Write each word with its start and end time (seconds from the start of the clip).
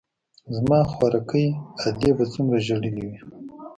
زما 0.55 0.79
خواركۍ 0.91 1.45
ادې 1.87 2.11
به 2.17 2.25
څومره 2.33 2.57
ژړلي 2.67 2.91
وي. 3.07 3.15